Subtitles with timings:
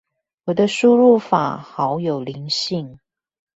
[0.45, 2.97] 我的輸入法好有靈性